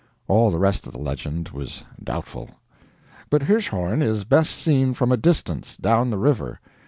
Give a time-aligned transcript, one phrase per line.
[0.27, 2.49] All the rest of the legend was doubtful.
[3.29, 6.59] But Hirschhorn is best seen from a distance, down the river.